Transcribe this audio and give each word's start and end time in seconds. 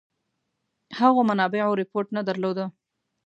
هغو 0.99 1.19
منابعو 1.29 1.73
رپوټ 1.81 2.05
نه 2.15 2.21
درلوده. 2.27 2.65